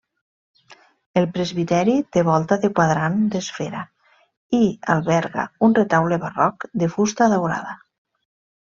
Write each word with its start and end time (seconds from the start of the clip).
El 1.21 1.27
presbiteri 1.35 1.93
té 2.17 2.23
volta 2.31 2.57
de 2.65 2.71
quadrant 2.79 3.21
d'esfera 3.35 3.85
i 4.63 4.63
alberga 4.97 5.49
un 5.69 5.79
retaule 5.83 6.21
barroc 6.27 6.71
de 6.85 6.93
fusta 6.97 7.33
daurada. 7.37 7.81